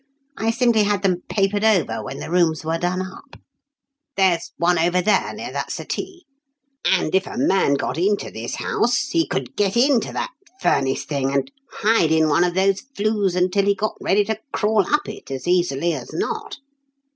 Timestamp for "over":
1.63-2.03, 4.79-4.99